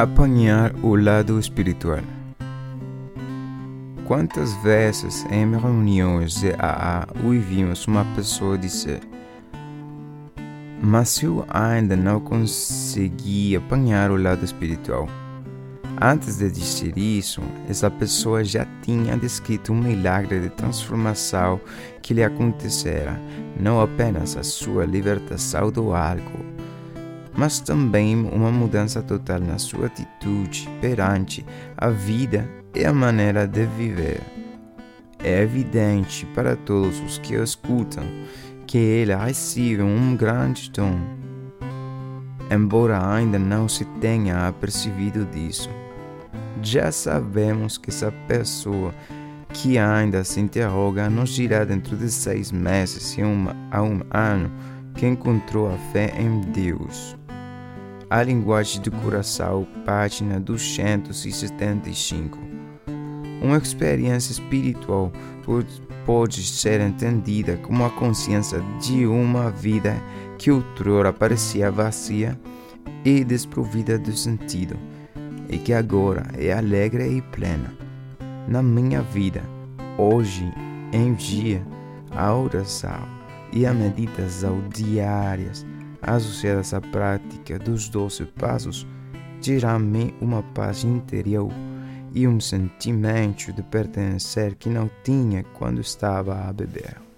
[0.00, 2.00] Apanhar o lado espiritual.
[4.06, 9.00] Quantas vezes em reuniões de AA ouvimos uma pessoa dizer:
[10.82, 15.06] Mas eu ainda não consegui apanhar o lado espiritual.
[16.00, 21.60] Antes de dizer isso, essa pessoa já tinha descrito um milagre de transformação
[22.00, 23.20] que lhe acontecera,
[23.60, 26.49] não apenas a sua libertação do álcool,
[27.40, 31.42] mas também uma mudança total na sua atitude perante
[31.74, 34.20] a vida e a maneira de viver.
[35.24, 38.04] É evidente para todos os que o escutam
[38.66, 41.00] que ele recebe um grande dom,
[42.50, 45.70] embora ainda não se tenha apercebido disso.
[46.62, 48.94] Já sabemos que essa pessoa
[49.54, 54.52] que ainda se interroga nos dirá dentro de seis meses e um, a um ano
[54.94, 57.18] que encontrou a fé em Deus.
[58.10, 62.36] A linguagem do coração, página 275.
[63.40, 65.12] Uma experiência espiritual
[66.04, 69.94] pode ser entendida como a consciência de uma vida
[70.38, 72.36] que outrora parecia vazia
[73.04, 74.76] e desprovida de sentido,
[75.48, 77.72] e que agora é alegre e plena.
[78.48, 79.44] Na minha vida,
[79.96, 80.52] hoje
[80.92, 81.64] em dia,
[82.10, 83.08] a oração
[83.52, 85.64] e a meditação diárias
[86.02, 88.86] associadas à prática dos doze passos,
[89.40, 91.50] tiram-me uma paz interior
[92.14, 97.09] e um sentimento de pertencer que não tinha quando estava a beber.